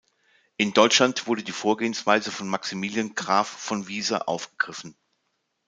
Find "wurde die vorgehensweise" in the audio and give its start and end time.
1.27-2.31